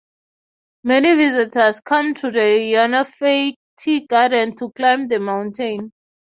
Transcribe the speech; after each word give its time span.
Many 0.83 1.13
visitors 1.13 1.79
come 1.81 2.15
to 2.15 2.31
the 2.31 2.39
Yannanfei 2.39 3.53
Tea 3.77 4.07
Garden 4.07 4.55
to 4.55 4.71
climb 4.71 5.05
the 5.05 5.19
mountain. 5.19 5.91